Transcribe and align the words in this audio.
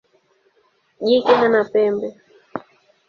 Jike 1.07 1.33
hana 1.41 1.61
pembe. 1.71 2.07